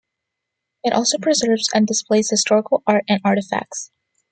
[0.83, 3.91] It also preserves and displays historical art and artifacts.